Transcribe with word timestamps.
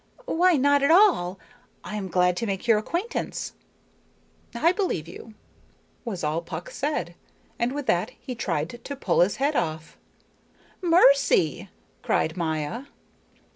"Why, 0.25 0.53
not 0.57 0.81
at 0.81 0.89
all. 0.89 1.37
I 1.83 1.95
am 1.95 2.07
glad 2.07 2.35
to 2.37 2.47
make 2.47 2.65
your 2.65 2.79
acquaintance." 2.79 3.53
"I 4.55 4.71
believe 4.71 5.07
you," 5.07 5.35
was 6.03 6.23
all 6.23 6.41
Puck 6.41 6.71
said, 6.71 7.13
and 7.59 7.71
with 7.73 7.85
that 7.85 8.09
he 8.19 8.33
tried 8.33 8.83
to 8.83 8.95
pull 8.95 9.19
his 9.19 9.35
head 9.35 9.55
off. 9.55 9.99
"Mercy!" 10.81 11.69
cried 12.01 12.35
Maya. 12.35 12.85